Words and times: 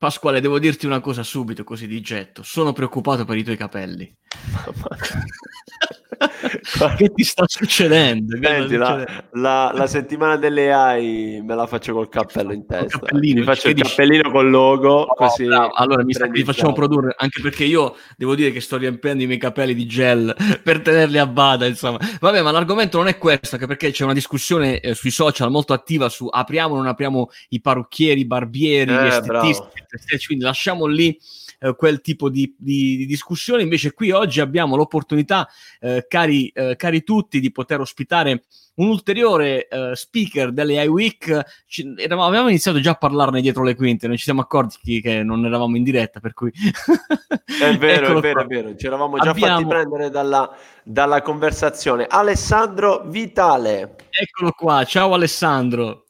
Pasquale, 0.00 0.40
devo 0.40 0.58
dirti 0.58 0.86
una 0.86 1.00
cosa 1.00 1.22
subito, 1.22 1.62
così 1.62 1.86
di 1.86 2.00
getto. 2.00 2.42
Sono 2.42 2.72
preoccupato 2.72 3.26
per 3.26 3.36
i 3.36 3.44
tuoi 3.44 3.58
capelli. 3.58 4.10
che 6.96 7.12
ti 7.12 7.22
sta 7.22 7.44
succedendo? 7.46 8.38
Senti, 8.40 8.76
la, 8.76 9.24
la, 9.32 9.72
la, 9.74 9.86
settimana 9.86 10.36
delle 10.36 10.72
AI 10.72 11.42
me 11.42 11.54
la 11.54 11.66
faccio 11.66 11.92
col 11.92 12.08
cappello 12.08 12.52
in 12.52 12.64
testa. 12.66 12.98
Mi 13.12 13.42
faccio 13.42 13.68
il 13.68 13.74
dici? 13.74 13.88
cappellino 13.88 14.30
col 14.30 14.48
logo. 14.48 15.00
No, 15.00 15.14
così 15.14 15.44
no, 15.44 15.70
allora 15.70 16.02
mi 16.02 16.14
li 16.32 16.44
facciamo 16.44 16.72
produrre, 16.72 17.14
anche 17.18 17.42
perché 17.42 17.64
io 17.64 17.94
devo 18.16 18.34
dire 18.34 18.52
che 18.52 18.60
sto 18.60 18.78
riempiendo 18.78 19.22
i 19.22 19.26
miei 19.26 19.38
capelli 19.38 19.74
di 19.74 19.86
gel 19.86 20.34
per 20.64 20.80
tenerli 20.80 21.18
a 21.18 21.26
bada. 21.26 21.66
Insomma, 21.66 21.98
vabbè, 22.20 22.42
ma 22.42 22.50
l'argomento 22.50 22.96
non 22.96 23.08
è 23.08 23.18
questo, 23.18 23.56
anche 23.56 23.66
perché 23.66 23.90
c'è 23.90 24.04
una 24.04 24.14
discussione 24.14 24.80
eh, 24.80 24.94
sui 24.94 25.10
social 25.10 25.50
molto 25.50 25.74
attiva 25.74 26.08
su 26.08 26.26
apriamo 26.26 26.74
o 26.74 26.76
non 26.78 26.86
apriamo 26.86 27.28
i 27.50 27.60
parrucchieri, 27.60 28.20
i 28.20 28.26
barbieri, 28.26 28.92
eh, 28.92 29.02
gli 29.02 29.06
estetisti, 29.06 29.79
quindi 30.26 30.44
lasciamo 30.44 30.86
lì 30.86 31.18
eh, 31.60 31.74
quel 31.76 32.00
tipo 32.00 32.28
di, 32.30 32.54
di, 32.58 32.96
di, 32.96 33.06
discussione. 33.06 33.62
Invece 33.62 33.92
qui 33.92 34.10
oggi 34.10 34.40
abbiamo 34.40 34.76
l'opportunità, 34.76 35.48
eh, 35.80 36.06
cari, 36.08 36.48
eh, 36.48 36.74
cari, 36.76 37.02
tutti, 37.02 37.40
di 37.40 37.52
poter 37.52 37.80
ospitare 37.80 38.44
un 38.76 38.88
ulteriore 38.88 39.68
uh, 39.70 39.94
speaker 39.94 40.52
delle 40.52 40.86
Week. 40.86 41.64
Ci, 41.66 41.94
eravamo, 41.98 42.26
avevamo 42.26 42.48
iniziato 42.48 42.80
già 42.80 42.92
a 42.92 42.94
parlarne 42.94 43.42
dietro 43.42 43.62
le 43.62 43.74
quinte, 43.74 44.06
non 44.06 44.16
ci 44.16 44.24
siamo 44.24 44.40
accorti 44.40 45.02
che 45.02 45.22
non 45.22 45.44
eravamo 45.44 45.76
in 45.76 45.82
diretta, 45.82 46.18
per 46.18 46.32
cui... 46.32 46.50
è 46.50 47.76
vero, 47.76 48.16
è 48.18 48.20
vero, 48.20 48.32
qua. 48.32 48.42
è 48.42 48.46
vero, 48.46 48.76
ci 48.76 48.86
eravamo 48.86 49.18
già 49.18 49.30
abbiamo... 49.30 49.56
fatti 49.56 49.66
prendere 49.66 50.08
dalla, 50.08 50.56
dalla 50.82 51.20
conversazione. 51.20 52.06
Alessandro 52.06 53.02
Vitale. 53.06 53.96
Eccolo 54.08 54.52
qua, 54.52 54.84
ciao 54.84 55.12
Alessandro. 55.12 56.06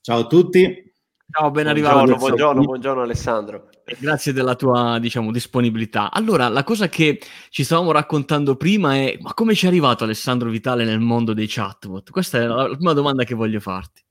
Ciao 0.00 0.20
a 0.20 0.26
tutti. 0.26 0.85
Ciao, 1.38 1.50
ben 1.50 1.66
arrivato. 1.66 1.96
Buongiorno, 1.96 2.18
buongiorno, 2.18 2.62
buongiorno 2.62 3.02
Alessandro. 3.02 3.68
Grazie 3.98 4.32
della 4.32 4.54
tua, 4.54 4.98
diciamo, 4.98 5.30
disponibilità. 5.30 6.10
Allora, 6.10 6.48
la 6.48 6.64
cosa 6.64 6.88
che 6.88 7.20
ci 7.50 7.62
stavamo 7.62 7.92
raccontando 7.92 8.56
prima 8.56 8.94
è 8.94 9.18
ma 9.20 9.34
come 9.34 9.54
ci 9.54 9.66
è 9.66 9.68
arrivato 9.68 10.04
Alessandro 10.04 10.48
Vitale 10.48 10.86
nel 10.86 10.98
mondo 10.98 11.34
dei 11.34 11.46
chatbot? 11.46 12.10
Questa 12.10 12.38
è 12.38 12.46
la 12.46 12.74
prima 12.74 12.94
domanda 12.94 13.24
che 13.24 13.34
voglio 13.34 13.60
farti. 13.60 14.02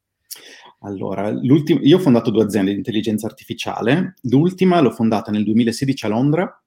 Allora, 0.81 1.29
io 1.29 1.97
ho 1.97 1.99
fondato 1.99 2.29
due 2.29 2.43
aziende 2.43 2.69
di 2.69 2.77
intelligenza 2.77 3.25
artificiale. 3.25 4.13
L'ultima 4.29 4.79
l'ho 4.79 4.91
fondata 4.91 5.31
nel 5.31 5.45
2016 5.45 6.05
a 6.05 6.09
Londra 6.09 6.59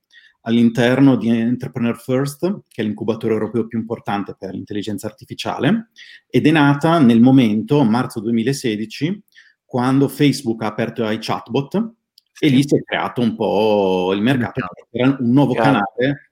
all'interno 0.42 1.16
di 1.16 1.28
Entrepreneur 1.28 1.96
First, 1.96 2.62
che 2.68 2.82
è 2.82 2.84
l'incubatore 2.84 3.34
europeo 3.34 3.66
più 3.66 3.78
importante 3.78 4.34
per 4.36 4.54
l'intelligenza 4.54 5.06
artificiale, 5.06 5.90
ed 6.28 6.46
è 6.46 6.50
nata 6.50 6.98
nel 6.98 7.20
momento, 7.20 7.84
marzo 7.84 8.20
2016, 8.20 9.22
quando 9.68 10.08
Facebook 10.08 10.62
ha 10.62 10.68
aperto 10.68 11.04
ai 11.04 11.18
chatbot 11.20 11.92
e 12.40 12.48
lì 12.48 12.66
si 12.66 12.74
è 12.74 12.82
creato 12.82 13.20
un 13.20 13.36
po' 13.36 14.14
il 14.14 14.22
mercato, 14.22 14.60
era 14.90 15.14
un 15.20 15.30
nuovo 15.30 15.52
canale. 15.52 16.30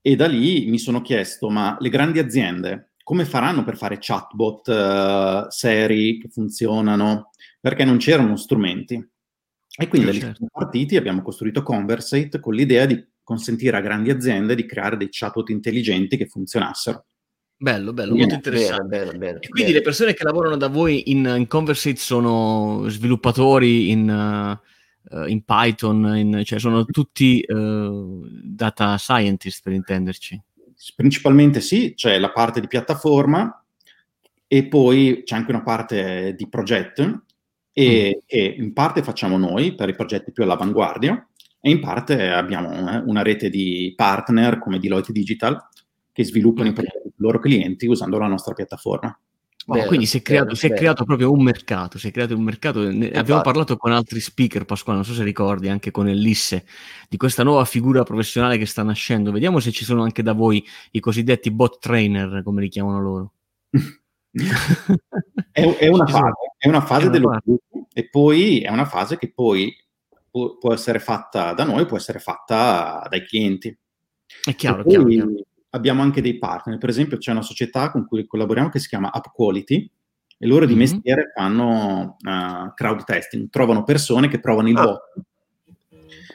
E 0.00 0.16
da 0.16 0.26
lì 0.26 0.70
mi 0.70 0.78
sono 0.78 1.02
chiesto, 1.02 1.50
ma 1.50 1.76
le 1.78 1.90
grandi 1.90 2.18
aziende 2.18 2.92
come 3.10 3.24
faranno 3.24 3.64
per 3.64 3.76
fare 3.76 3.98
chatbot 3.98 4.68
uh, 4.68 5.50
seri 5.50 6.18
che 6.18 6.28
funzionano? 6.28 7.30
Perché 7.60 7.84
non 7.84 7.98
c'erano 7.98 8.36
strumenti. 8.36 8.94
E 8.94 9.88
quindi 9.88 10.06
da 10.06 10.12
lì 10.12 10.20
certo. 10.20 10.36
siamo 10.36 10.50
partiti, 10.52 10.96
abbiamo 10.96 11.20
costruito 11.20 11.62
Conversate 11.62 12.38
con 12.38 12.54
l'idea 12.54 12.86
di 12.86 13.04
consentire 13.22 13.76
a 13.76 13.80
grandi 13.80 14.10
aziende 14.10 14.54
di 14.54 14.64
creare 14.64 14.96
dei 14.96 15.08
chatbot 15.10 15.50
intelligenti 15.50 16.16
che 16.16 16.26
funzionassero. 16.26 17.04
Bello, 17.62 17.92
bello, 17.92 18.14
molto 18.14 18.36
interessante. 18.36 18.86
Bene, 18.86 19.04
bene, 19.04 19.18
bene, 19.18 19.38
e 19.40 19.48
quindi 19.50 19.72
le 19.72 19.82
persone 19.82 20.14
che 20.14 20.24
lavorano 20.24 20.56
da 20.56 20.68
voi 20.68 21.10
in, 21.10 21.30
in 21.36 21.46
Conversate 21.46 21.96
sono 21.96 22.86
sviluppatori 22.88 23.90
in, 23.90 24.58
uh, 25.10 25.28
in 25.28 25.44
Python, 25.44 26.16
in, 26.16 26.40
cioè 26.46 26.58
sono 26.58 26.86
tutti 26.86 27.44
uh, 27.46 28.26
data 28.42 28.96
scientist 28.96 29.60
per 29.62 29.74
intenderci. 29.74 30.40
Principalmente 30.96 31.60
sì, 31.60 31.92
c'è 31.94 32.18
la 32.18 32.30
parte 32.30 32.62
di 32.62 32.66
piattaforma 32.66 33.62
e 34.46 34.66
poi 34.66 35.20
c'è 35.26 35.36
anche 35.36 35.50
una 35.50 35.62
parte 35.62 36.34
di 36.34 36.48
progetto 36.48 37.24
e, 37.74 38.16
mm. 38.16 38.20
che 38.24 38.54
in 38.56 38.72
parte 38.72 39.02
facciamo 39.02 39.36
noi 39.36 39.74
per 39.74 39.90
i 39.90 39.94
progetti 39.94 40.32
più 40.32 40.44
all'avanguardia 40.44 41.28
e 41.60 41.68
in 41.68 41.80
parte 41.80 42.30
abbiamo 42.30 42.72
eh, 42.72 43.02
una 43.04 43.20
rete 43.20 43.50
di 43.50 43.92
partner 43.94 44.58
come 44.58 44.78
Deloitte 44.78 45.12
Digital 45.12 45.68
che 46.10 46.24
sviluppano 46.24 46.70
okay. 46.70 46.84
i 46.84 46.86
loro 47.20 47.38
clienti 47.38 47.86
usando 47.86 48.18
la 48.18 48.26
nostra 48.26 48.54
piattaforma. 48.54 49.16
Wow, 49.66 49.86
quindi 49.86 50.06
si 50.06 50.18
è, 50.18 50.22
creato, 50.22 50.46
bene, 50.46 50.56
si 50.56 50.66
è 50.66 50.72
creato, 50.72 51.04
proprio 51.04 51.30
un 51.30 51.42
mercato, 51.42 51.98
si 51.98 52.08
è 52.08 52.10
creato 52.10 52.34
un 52.34 52.42
mercato. 52.42 52.90
Ne, 52.90 53.10
abbiamo 53.10 53.42
parlato 53.42 53.76
con 53.76 53.92
altri 53.92 54.18
speaker, 54.18 54.64
Pasquale, 54.64 54.98
non 54.98 55.06
so 55.06 55.12
se 55.12 55.22
ricordi, 55.22 55.68
anche 55.68 55.90
con 55.90 56.08
Elisse, 56.08 56.64
di 57.08 57.16
questa 57.16 57.44
nuova 57.44 57.64
figura 57.64 58.02
professionale 58.02 58.58
che 58.58 58.66
sta 58.66 58.82
nascendo. 58.82 59.30
Vediamo 59.30 59.60
se 59.60 59.70
ci 59.70 59.84
sono 59.84 60.02
anche 60.02 60.22
da 60.22 60.32
voi 60.32 60.64
i 60.92 61.00
cosiddetti 61.00 61.50
bot 61.50 61.78
trainer, 61.78 62.42
come 62.42 62.62
li 62.62 62.68
chiamano 62.68 63.00
loro. 63.00 63.32
è, 65.52 65.76
è, 65.76 65.88
una 65.88 66.06
fase, 66.06 66.52
è, 66.56 66.66
una 66.66 66.80
fase, 66.80 67.06
è 67.06 67.10
dello 67.10 67.38
sviluppo 67.40 67.86
e 67.92 68.08
poi 68.08 68.62
è 68.62 68.70
una 68.70 68.86
fase 68.86 69.18
che 69.18 69.30
poi 69.30 69.72
può, 70.30 70.56
può, 70.56 70.72
essere 70.72 70.98
fatta 70.98 71.52
da 71.52 71.64
noi, 71.64 71.86
può 71.86 71.96
essere 71.96 72.18
fatta 72.18 73.06
dai 73.08 73.24
clienti. 73.24 73.76
È 74.42 74.54
chiaro, 74.54 74.82
poi, 74.82 74.92
chiaro, 74.92 75.06
chiaro 75.06 75.32
abbiamo 75.70 76.02
anche 76.02 76.20
dei 76.20 76.38
partner. 76.38 76.78
Per 76.78 76.88
esempio, 76.88 77.18
c'è 77.18 77.32
una 77.32 77.42
società 77.42 77.90
con 77.90 78.06
cui 78.06 78.26
collaboriamo 78.26 78.68
che 78.68 78.78
si 78.78 78.88
chiama 78.88 79.12
App 79.12 79.26
Quality 79.32 79.90
e 80.38 80.46
loro 80.46 80.64
di 80.64 80.74
mm-hmm. 80.74 80.80
mestiere 80.80 81.32
fanno 81.34 82.16
uh, 82.18 82.72
crowd 82.74 83.04
testing, 83.04 83.50
trovano 83.50 83.84
persone 83.84 84.28
che 84.28 84.40
provano 84.40 84.68
il 84.68 84.76
ah. 84.76 84.82
bot. 84.82 85.00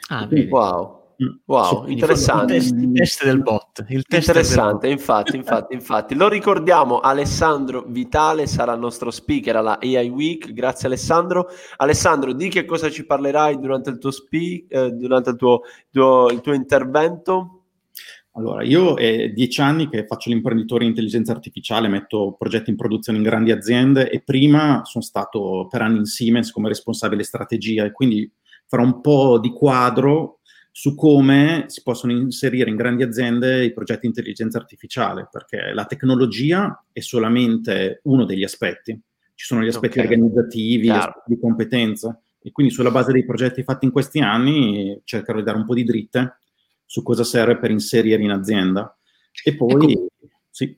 Ah, 0.10 0.28
Quindi, 0.28 0.50
wow. 0.50 1.04
Mm. 1.24 1.38
Wow, 1.46 1.88
interessante. 1.88 2.56
Il 2.56 2.62
test, 2.62 2.74
il 2.74 2.92
test, 2.92 3.24
del 3.24 3.42
bot. 3.42 3.86
Il 3.88 4.04
test 4.04 4.28
interessante, 4.28 4.88
del 4.88 4.98
bot. 4.98 5.00
infatti, 5.00 5.36
infatti, 5.38 5.74
infatti. 5.74 6.16
Lo 6.16 6.28
ricordiamo, 6.28 7.00
Alessandro 7.00 7.86
Vitale 7.88 8.48
sarà 8.48 8.74
il 8.74 8.80
nostro 8.80 9.12
speaker 9.12 9.56
alla 9.56 9.80
AI 9.82 10.10
Week. 10.10 10.52
Grazie 10.52 10.88
Alessandro. 10.88 11.48
Alessandro, 11.78 12.34
di 12.34 12.50
che 12.50 12.66
cosa 12.66 12.90
ci 12.90 13.06
parlerai 13.06 13.60
durante 13.60 13.90
il 13.92 13.98
tuo, 13.98 14.12
speak, 14.12 14.66
eh, 14.68 14.92
durante 14.92 15.30
il 15.30 15.36
tuo, 15.38 15.62
tuo, 15.90 16.28
il 16.30 16.42
tuo 16.42 16.54
intervento? 16.54 17.55
Allora, 18.38 18.64
io 18.64 18.96
è 18.96 19.30
dieci 19.30 19.62
anni 19.62 19.88
che 19.88 20.06
faccio 20.06 20.30
l'imprenditore 20.30 20.84
in 20.84 20.90
intelligenza 20.90 21.32
artificiale, 21.32 21.88
metto 21.88 22.36
progetti 22.38 22.70
in 22.70 22.76
produzione 22.76 23.18
in 23.18 23.24
grandi 23.24 23.52
aziende 23.52 24.10
e 24.10 24.22
prima 24.22 24.82
sono 24.84 25.04
stato 25.04 25.68
per 25.70 25.82
anni 25.82 26.00
in 26.00 26.06
Siemens 26.06 26.52
come 26.52 26.68
responsabile 26.68 27.24
strategia 27.24 27.86
e 27.86 27.94
quindi 27.94 28.30
farò 28.68 28.84
un 28.84 29.00
po' 29.00 29.40
di 29.40 29.52
quadro 29.52 30.40
su 30.70 30.96
come 30.96 31.64
si 31.68 31.82
possono 31.82 32.12
inserire 32.12 32.70
in 32.70 32.76
grandi 32.76 33.04
aziende 33.04 33.64
i 33.64 33.72
progetti 33.72 34.02
di 34.02 34.08
intelligenza 34.08 34.58
artificiale, 34.58 35.30
perché 35.32 35.72
la 35.74 35.86
tecnologia 35.86 36.84
è 36.92 37.00
solamente 37.00 38.02
uno 38.04 38.26
degli 38.26 38.44
aspetti. 38.44 39.00
Ci 39.34 39.46
sono 39.46 39.62
gli 39.62 39.70
aspetti 39.70 40.00
okay. 40.00 40.12
organizzativi, 40.12 40.90
aspetti 40.90 41.34
di 41.34 41.40
competenza 41.40 42.20
e 42.42 42.52
quindi 42.52 42.74
sulla 42.74 42.92
base 42.92 43.14
dei 43.14 43.24
progetti 43.24 43.64
fatti 43.64 43.86
in 43.86 43.92
questi 43.92 44.20
anni 44.20 45.00
cercherò 45.06 45.38
di 45.38 45.46
dare 45.46 45.58
un 45.58 45.66
po' 45.66 45.74
di 45.74 45.86
dritte 45.86 46.40
su 46.86 47.02
cosa 47.04 47.24
serve 47.24 47.58
per 47.58 47.72
inserire 47.72 48.22
in 48.22 48.32
azienda. 48.32 48.98
E 49.44 49.56
poi, 49.56 49.94
ecco. 49.94 50.08
sì. 50.50 50.78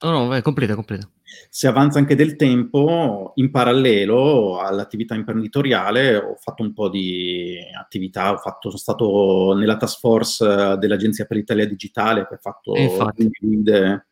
No, 0.00 0.10
no, 0.10 0.26
vai, 0.26 0.42
completa, 0.42 0.74
completa. 0.74 1.10
Se 1.50 1.66
avanza 1.66 1.98
anche 1.98 2.14
del 2.14 2.36
tempo, 2.36 3.32
in 3.34 3.50
parallelo 3.50 4.60
all'attività 4.60 5.14
imprenditoriale, 5.14 6.16
ho 6.16 6.36
fatto 6.36 6.62
un 6.62 6.72
po' 6.72 6.88
di 6.88 7.58
attività, 7.76 8.32
ho 8.32 8.36
fatto, 8.36 8.68
sono 8.68 8.80
stato 8.80 9.54
nella 9.54 9.76
task 9.76 9.98
force 9.98 10.76
dell'Agenzia 10.78 11.24
per 11.24 11.36
l'Italia 11.36 11.66
Digitale, 11.66 12.26
che 12.28 12.34
ha 12.34 12.38
fatto 12.38 12.72
guide 13.40 14.06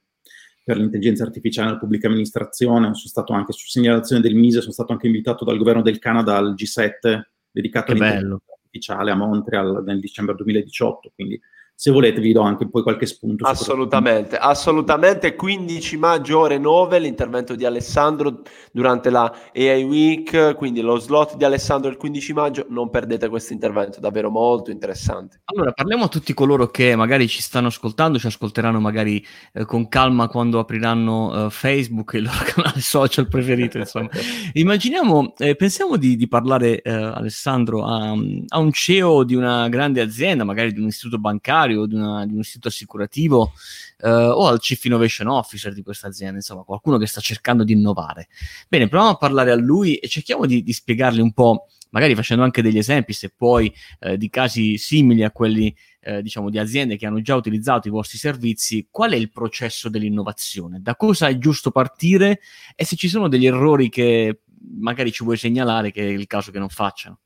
per 0.64 0.76
l'intelligenza 0.78 1.22
artificiale 1.22 1.68
nella 1.68 1.78
pubblica 1.78 2.08
amministrazione, 2.08 2.86
sono 2.86 2.96
stato 2.96 3.32
anche 3.32 3.52
su 3.52 3.68
segnalazione 3.68 4.20
del 4.20 4.34
MISE, 4.34 4.60
sono 4.60 4.72
stato 4.72 4.92
anche 4.92 5.06
invitato 5.06 5.44
dal 5.44 5.58
governo 5.58 5.82
del 5.82 6.00
Canada 6.00 6.36
al 6.36 6.54
G7 6.54 7.20
dedicato 7.52 7.92
all'intelligenza 7.92 8.55
artificiale 8.76 9.10
a 9.10 9.14
Montreal 9.14 9.82
nel 9.84 10.00
dicembre 10.00 10.34
2018, 10.34 11.12
quindi 11.14 11.40
se 11.78 11.90
volete 11.90 12.22
vi 12.22 12.32
do 12.32 12.40
anche 12.40 12.66
poi 12.66 12.82
qualche 12.82 13.04
spunto. 13.04 13.44
Assolutamente, 13.44 14.38
assolutamente. 14.38 15.36
15 15.36 15.96
maggio 15.98 16.38
ore 16.38 16.56
9 16.56 16.98
l'intervento 16.98 17.54
di 17.54 17.66
Alessandro 17.66 18.40
durante 18.72 19.10
la 19.10 19.30
AI 19.54 19.84
Week, 19.84 20.54
quindi 20.56 20.80
lo 20.80 20.98
slot 20.98 21.36
di 21.36 21.44
Alessandro 21.44 21.90
il 21.90 21.98
15 21.98 22.32
maggio, 22.32 22.66
non 22.70 22.88
perdete 22.88 23.28
questo 23.28 23.52
intervento, 23.52 24.00
davvero 24.00 24.30
molto 24.30 24.70
interessante. 24.70 25.42
Allora, 25.44 25.72
parliamo 25.72 26.04
a 26.04 26.08
tutti 26.08 26.32
coloro 26.32 26.68
che 26.68 26.96
magari 26.96 27.28
ci 27.28 27.42
stanno 27.42 27.66
ascoltando, 27.66 28.18
ci 28.18 28.26
ascolteranno 28.26 28.80
magari 28.80 29.24
eh, 29.52 29.66
con 29.66 29.88
calma 29.88 30.28
quando 30.28 30.58
apriranno 30.58 31.46
eh, 31.46 31.50
Facebook, 31.50 32.14
il 32.14 32.22
loro 32.22 32.38
canale 32.54 32.80
social 32.80 33.28
preferito, 33.28 33.76
insomma. 33.76 34.08
Immaginiamo, 34.54 35.34
eh, 35.36 35.54
pensiamo 35.56 35.98
di, 35.98 36.16
di 36.16 36.26
parlare, 36.26 36.80
eh, 36.80 36.90
Alessandro, 36.90 37.84
a, 37.84 38.12
a 38.48 38.58
un 38.58 38.72
CEO 38.72 39.24
di 39.24 39.34
una 39.34 39.68
grande 39.68 40.00
azienda, 40.00 40.42
magari 40.42 40.72
di 40.72 40.80
un 40.80 40.86
istituto 40.86 41.18
bancario, 41.18 41.65
bancario, 41.66 41.86
di, 41.86 41.94
una, 41.94 42.24
di 42.26 42.32
un 42.32 42.40
istituto 42.40 42.68
assicurativo 42.68 43.52
eh, 43.98 44.08
o 44.08 44.46
al 44.46 44.60
Chief 44.60 44.82
Innovation 44.84 45.28
Officer 45.28 45.72
di 45.72 45.82
questa 45.82 46.06
azienda, 46.06 46.36
insomma 46.36 46.62
qualcuno 46.62 46.98
che 46.98 47.06
sta 47.06 47.20
cercando 47.20 47.64
di 47.64 47.72
innovare. 47.72 48.28
Bene, 48.68 48.88
proviamo 48.88 49.14
a 49.14 49.16
parlare 49.16 49.50
a 49.50 49.56
lui 49.56 49.96
e 49.96 50.08
cerchiamo 50.08 50.46
di, 50.46 50.62
di 50.62 50.72
spiegargli 50.72 51.20
un 51.20 51.32
po' 51.32 51.66
magari 51.90 52.14
facendo 52.14 52.44
anche 52.44 52.62
degli 52.62 52.76
esempi, 52.76 53.12
se 53.14 53.32
poi, 53.34 53.72
eh, 54.00 54.18
di 54.18 54.28
casi 54.28 54.76
simili 54.76 55.22
a 55.22 55.30
quelli, 55.30 55.74
eh, 56.00 56.20
diciamo, 56.20 56.50
di 56.50 56.58
aziende 56.58 56.96
che 56.96 57.06
hanno 57.06 57.22
già 57.22 57.34
utilizzato 57.34 57.88
i 57.88 57.90
vostri 57.90 58.18
servizi, 58.18 58.88
qual 58.90 59.12
è 59.12 59.16
il 59.16 59.30
processo 59.30 59.88
dell'innovazione? 59.88 60.80
Da 60.82 60.94
cosa 60.94 61.28
è 61.28 61.38
giusto 61.38 61.70
partire 61.70 62.40
e 62.74 62.84
se 62.84 62.96
ci 62.96 63.08
sono 63.08 63.28
degli 63.28 63.46
errori 63.46 63.88
che 63.88 64.40
magari 64.78 65.10
ci 65.10 65.24
vuoi 65.24 65.38
segnalare 65.38 65.90
che 65.90 66.02
è 66.02 66.10
il 66.10 66.26
caso 66.26 66.50
che 66.50 66.58
non 66.58 66.68
facciano? 66.68 67.20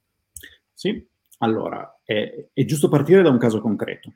Sì, 0.72 1.04
allora, 1.38 2.00
è, 2.04 2.48
è 2.52 2.64
giusto 2.64 2.88
partire 2.88 3.22
da 3.22 3.30
un 3.30 3.38
caso 3.38 3.60
concreto. 3.60 4.12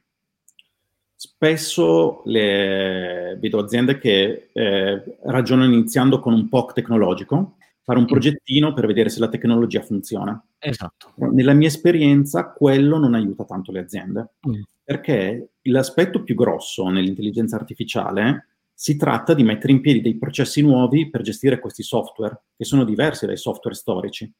Spesso 1.26 2.21
le, 2.26 3.38
vedo 3.41 3.59
aziende 3.59 3.97
che 3.97 4.50
eh, 4.53 5.19
ragionano 5.23 5.73
iniziando 5.73 6.21
con 6.21 6.35
un 6.35 6.50
POC 6.50 6.75
tecnologico, 6.75 7.56
fare 7.82 7.99
un 7.99 8.05
progettino 8.05 8.75
per 8.75 8.87
vedere 8.87 9.09
se 9.09 9.21
la 9.21 9.31
tecnologia 9.31 9.81
funziona. 9.81 10.38
Esatto. 10.59 11.15
Nella 11.32 11.55
mia 11.55 11.69
esperienza 11.69 12.50
quello 12.50 12.99
non 12.99 13.15
aiuta 13.15 13.44
tanto 13.44 13.73
le 13.73 13.79
aziende, 13.79 14.32
mm. 14.47 14.61
perché 14.85 15.53
l'aspetto 15.62 16.23
più 16.23 16.35
grosso 16.35 16.88
nell'intelligenza 16.88 17.56
artificiale 17.56 18.49
si 18.75 18.99
tratta 18.99 19.32
di 19.32 19.44
mettere 19.44 19.73
in 19.73 19.81
piedi 19.81 20.03
dei 20.03 20.19
processi 20.19 20.61
nuovi 20.61 21.09
per 21.09 21.23
gestire 21.23 21.59
questi 21.59 21.82
software, 21.82 22.43
che 22.55 22.67
sono 22.67 22.85
diversi 22.85 23.25
dai 23.25 23.38
software 23.38 23.75
storici. 23.75 24.31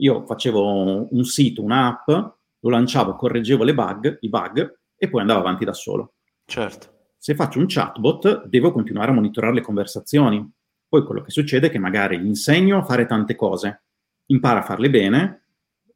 Io 0.00 0.26
facevo 0.26 1.08
un 1.10 1.24
sito, 1.24 1.62
un'app, 1.62 2.08
lo 2.08 2.68
lanciavo, 2.68 3.16
correggevo 3.16 3.64
le 3.64 3.72
bug, 3.72 4.18
i 4.20 4.28
bug 4.28 4.78
e 4.94 5.08
poi 5.08 5.22
andavo 5.22 5.40
avanti 5.40 5.64
da 5.64 5.72
solo. 5.72 6.10
Certo. 6.46 6.94
Se 7.18 7.34
faccio 7.34 7.58
un 7.58 7.66
chatbot, 7.66 8.46
devo 8.46 8.70
continuare 8.72 9.10
a 9.10 9.14
monitorare 9.14 9.52
le 9.52 9.60
conversazioni. 9.60 10.48
Poi 10.88 11.04
quello 11.04 11.22
che 11.22 11.30
succede 11.30 11.66
è 11.66 11.70
che 11.70 11.78
magari 11.78 12.20
gli 12.20 12.26
insegno 12.26 12.78
a 12.78 12.84
fare 12.84 13.04
tante 13.06 13.34
cose, 13.34 13.82
impara 14.26 14.60
a 14.60 14.62
farle 14.62 14.88
bene, 14.88 15.42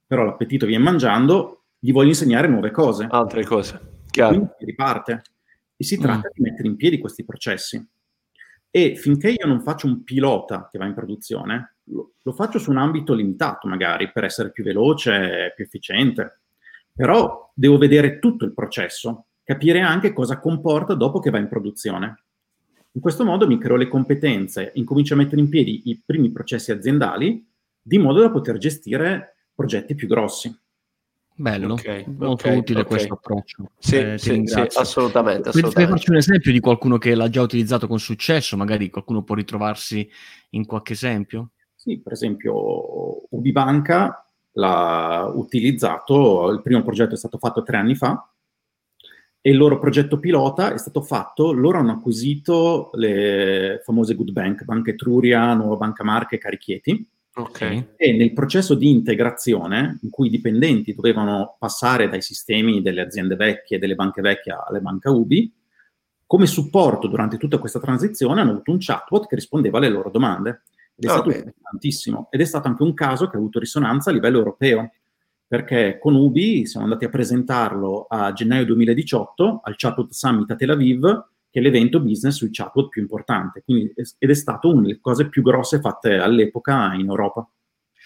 però 0.04 0.24
l'appetito 0.24 0.66
viene 0.66 0.82
mangiando, 0.82 1.66
gli 1.78 1.92
voglio 1.92 2.08
insegnare 2.08 2.48
nuove 2.48 2.72
cose. 2.72 3.06
Altre 3.08 3.44
cose, 3.44 4.02
chiaro. 4.10 4.30
Quindi 4.30 4.52
riparte. 4.58 5.22
E 5.76 5.84
si 5.84 5.96
tratta 5.98 6.28
mm. 6.28 6.32
di 6.34 6.42
mettere 6.42 6.68
in 6.68 6.76
piedi 6.76 6.98
questi 6.98 7.24
processi. 7.24 7.88
E 8.68 8.96
finché 8.96 9.30
io 9.30 9.46
non 9.46 9.62
faccio 9.62 9.86
un 9.86 10.02
pilota 10.02 10.68
che 10.70 10.78
va 10.78 10.86
in 10.86 10.94
produzione, 10.94 11.76
lo, 11.84 12.14
lo 12.20 12.32
faccio 12.32 12.58
su 12.58 12.70
un 12.70 12.78
ambito 12.78 13.14
limitato 13.14 13.68
magari, 13.68 14.10
per 14.10 14.24
essere 14.24 14.50
più 14.50 14.64
veloce, 14.64 15.52
più 15.54 15.64
efficiente. 15.64 16.40
Però 16.92 17.52
devo 17.54 17.78
vedere 17.78 18.18
tutto 18.18 18.44
il 18.44 18.52
processo, 18.52 19.26
capire 19.50 19.80
anche 19.80 20.12
cosa 20.12 20.38
comporta 20.38 20.94
dopo 20.94 21.18
che 21.18 21.30
va 21.30 21.38
in 21.38 21.48
produzione. 21.48 22.22
In 22.92 23.00
questo 23.00 23.24
modo 23.24 23.48
mi 23.48 23.58
creo 23.58 23.74
le 23.74 23.88
competenze, 23.88 24.70
incomincio 24.76 25.14
a 25.14 25.16
mettere 25.16 25.40
in 25.40 25.48
piedi 25.48 25.82
i 25.86 26.00
primi 26.06 26.30
processi 26.30 26.70
aziendali, 26.70 27.44
di 27.82 27.98
modo 27.98 28.20
da 28.20 28.30
poter 28.30 28.58
gestire 28.58 29.48
progetti 29.52 29.96
più 29.96 30.06
grossi. 30.06 30.56
Bello, 31.34 31.72
okay, 31.72 32.04
molto 32.06 32.46
okay, 32.46 32.58
utile 32.58 32.80
okay. 32.82 32.92
questo 32.92 33.14
approccio. 33.14 33.70
Sì, 33.76 33.96
eh, 33.96 34.18
sì, 34.18 34.42
sì 34.44 34.60
assolutamente. 34.74 35.48
assolutamente. 35.48 35.94
farci 35.94 36.10
un 36.10 36.16
esempio 36.16 36.52
di 36.52 36.60
qualcuno 36.60 36.96
che 36.98 37.16
l'ha 37.16 37.28
già 37.28 37.42
utilizzato 37.42 37.88
con 37.88 37.98
successo? 37.98 38.56
Magari 38.56 38.88
qualcuno 38.88 39.24
può 39.24 39.34
ritrovarsi 39.34 40.08
in 40.50 40.64
qualche 40.64 40.92
esempio? 40.92 41.50
Sì, 41.74 41.98
per 41.98 42.12
esempio 42.12 43.34
Ubibanca 43.34 44.30
l'ha 44.52 45.28
utilizzato, 45.34 46.50
il 46.50 46.62
primo 46.62 46.84
progetto 46.84 47.14
è 47.14 47.18
stato 47.18 47.38
fatto 47.38 47.64
tre 47.64 47.78
anni 47.78 47.96
fa, 47.96 48.30
e 49.42 49.50
il 49.50 49.56
loro 49.56 49.78
progetto 49.78 50.18
pilota 50.18 50.74
è 50.74 50.78
stato 50.78 51.00
fatto, 51.00 51.52
loro 51.52 51.78
hanno 51.78 51.92
acquisito 51.92 52.90
le 52.94 53.80
famose 53.84 54.14
Good 54.14 54.32
Bank, 54.32 54.64
Banca 54.64 54.90
Etruria, 54.90 55.54
Nuova 55.54 55.76
Banca 55.76 56.04
Marche 56.04 56.34
e 56.34 56.38
Carichieti, 56.38 57.08
okay. 57.34 57.92
e 57.96 58.12
nel 58.12 58.34
processo 58.34 58.74
di 58.74 58.90
integrazione, 58.90 59.98
in 60.02 60.10
cui 60.10 60.26
i 60.26 60.30
dipendenti 60.30 60.94
dovevano 60.94 61.56
passare 61.58 62.10
dai 62.10 62.20
sistemi 62.20 62.82
delle 62.82 63.00
aziende 63.00 63.34
vecchie, 63.34 63.78
delle 63.78 63.94
banche 63.94 64.20
vecchie 64.20 64.54
alle 64.66 64.80
banche 64.80 65.08
UBI, 65.08 65.54
come 66.26 66.46
supporto 66.46 67.08
durante 67.08 67.38
tutta 67.38 67.58
questa 67.58 67.80
transizione 67.80 68.42
hanno 68.42 68.52
avuto 68.52 68.70
un 68.70 68.78
chatbot 68.78 69.26
che 69.26 69.34
rispondeva 69.34 69.78
alle 69.78 69.88
loro 69.88 70.10
domande. 70.10 70.62
Ed 70.94 71.08
è 71.08 71.08
oh, 71.08 71.12
stato 71.12 71.52
tantissimo. 71.62 72.28
Ed 72.30 72.40
è 72.40 72.44
stato 72.44 72.68
anche 72.68 72.82
un 72.82 72.92
caso 72.92 73.26
che 73.26 73.36
ha 73.36 73.38
avuto 73.38 73.58
risonanza 73.58 74.10
a 74.10 74.12
livello 74.12 74.38
europeo 74.38 74.92
perché 75.50 75.98
con 75.98 76.14
Ubi 76.14 76.64
siamo 76.64 76.86
andati 76.86 77.06
a 77.06 77.08
presentarlo 77.08 78.06
a 78.08 78.32
gennaio 78.32 78.64
2018 78.66 79.62
al 79.64 79.74
Chatbot 79.76 80.12
Summit 80.12 80.48
a 80.52 80.54
Tel 80.54 80.70
Aviv, 80.70 81.00
che 81.50 81.58
è 81.58 81.60
l'evento 81.60 81.98
business 81.98 82.36
sui 82.36 82.50
chatbot 82.52 82.88
più 82.88 83.02
importante, 83.02 83.62
Quindi, 83.64 83.92
ed 84.16 84.30
è 84.30 84.34
stato 84.34 84.70
una 84.70 84.82
delle 84.82 85.00
cose 85.00 85.28
più 85.28 85.42
grosse 85.42 85.80
fatte 85.80 86.18
all'epoca 86.18 86.94
in 86.94 87.08
Europa. 87.08 87.50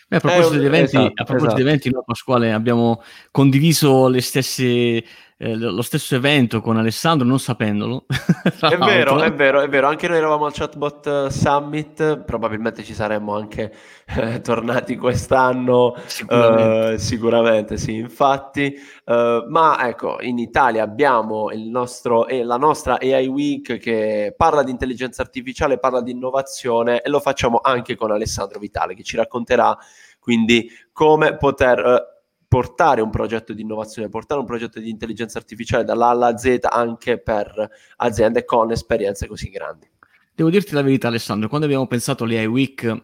Beh, 0.09 0.17
a 0.17 0.21
proposito, 0.21 0.55
eh, 0.55 0.59
di, 0.59 0.65
eventi, 0.65 0.97
esatto, 0.97 1.05
a 1.07 1.25
proposito 1.25 1.45
esatto. 1.45 1.55
di 1.55 1.61
eventi, 1.61 1.91
noi 1.91 2.03
Pasquale 2.07 2.53
abbiamo 2.55 3.03
condiviso 3.31 4.09
le 4.09 4.23
stesse 4.23 5.05
eh, 5.37 5.57
lo 5.57 5.83
stesso 5.83 6.15
evento 6.15 6.61
con 6.61 6.77
Alessandro 6.77 7.27
non 7.27 7.41
sapendolo. 7.41 8.07
è 8.09 8.77
vero, 8.77 9.21
è 9.21 9.33
vero, 9.33 9.61
è 9.61 9.69
vero. 9.69 9.89
Anche 9.89 10.07
noi 10.07 10.19
eravamo 10.19 10.47
al 10.47 10.53
Chatbot 10.53 11.07
eh, 11.07 11.31
Summit, 11.31 12.19
probabilmente 12.19 12.85
ci 12.85 12.95
saremmo 12.95 13.35
anche 13.35 13.73
eh, 14.17 14.41
tornati 14.41 14.97
quest'anno. 14.97 15.97
Sicuramente. 16.07 16.95
Uh, 16.95 16.99
sicuramente, 16.99 17.77
sì, 17.77 17.97
infatti. 17.97 18.75
Uh, 19.05 19.45
ma 19.49 19.89
ecco, 19.89 20.19
in 20.21 20.39
Italia 20.39 20.85
abbiamo 20.85 21.51
il 21.51 21.69
nostro, 21.69 22.29
eh, 22.29 22.45
la 22.45 22.57
nostra 22.57 22.99
AI 23.01 23.27
Week 23.27 23.79
che 23.79 24.33
parla 24.37 24.63
di 24.63 24.71
intelligenza 24.71 25.23
artificiale, 25.23 25.79
parla 25.79 26.01
di 26.01 26.13
innovazione 26.13 27.01
e 27.01 27.09
lo 27.09 27.19
facciamo 27.19 27.59
anche 27.61 27.97
con 27.97 28.13
Alessandro 28.13 28.61
Vitale 28.61 28.95
che 28.95 29.03
ci 29.03 29.17
racconterà 29.17 29.77
quindi 30.25 30.71
come 30.91 31.37
poter 31.37 32.14
portare 32.55 33.01
un 33.01 33.11
progetto 33.11 33.53
di 33.53 33.63
innovazione, 33.63 34.09
portare 34.09 34.39
un 34.39 34.47
progetto 34.47 34.79
di 34.79 34.89
intelligenza 34.89 35.39
artificiale 35.39 35.83
dall'A 35.83 36.11
alla 36.11 36.37
Z 36.37 36.59
anche 36.71 37.19
per 37.19 37.69
aziende 37.97 38.45
con 38.45 38.71
esperienze 38.71 39.27
così 39.27 39.51
grandi. 39.51 39.91
Devo 40.37 40.51
dirti 40.51 40.75
la 40.75 40.83
verità, 40.83 41.07
Alessandro, 41.07 41.47
quando 41.49 41.65
abbiamo 41.65 41.87
pensato 41.87 42.25
all'AI 42.25 42.47
Week, 42.47 43.01